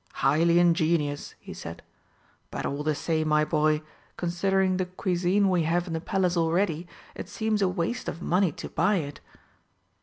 "Highly 0.13 0.57
ingenious," 0.57 1.35
he 1.39 1.53
said; 1.53 1.83
"but 2.49 2.65
all 2.65 2.81
the 2.81 2.95
same, 2.95 3.27
my 3.27 3.45
boy, 3.45 3.83
considering 4.17 4.77
the 4.77 4.87
cuisine 4.87 5.47
we 5.47 5.61
have 5.61 5.85
in 5.85 5.93
the 5.93 6.01
Palace 6.01 6.35
already, 6.35 6.87
it 7.13 7.29
seems 7.29 7.61
a 7.61 7.67
waste 7.69 8.09
of 8.09 8.19
money 8.19 8.51
to 8.53 8.67
buy 8.69 8.95
it." 8.95 9.19